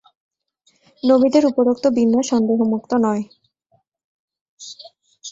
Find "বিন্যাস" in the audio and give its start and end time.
1.97-2.25